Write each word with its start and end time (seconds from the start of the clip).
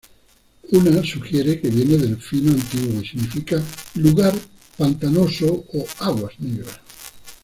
Una 0.71 1.03
sugiere 1.03 1.61
que 1.61 1.69
viene 1.69 1.95
del 1.95 2.19
fino 2.19 2.49
antiguo 2.51 2.99
y 3.03 3.07
significa 3.07 3.61
"lugar 3.93 4.33
pantanoso 4.75 5.63
o 5.73 5.85
aguas 5.99 6.39
negras". 6.39 6.79